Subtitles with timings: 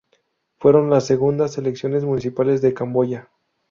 [0.57, 3.29] Fueron las segundas elecciones municipales de Camboya.